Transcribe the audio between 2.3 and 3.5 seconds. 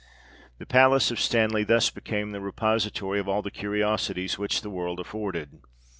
the repository of all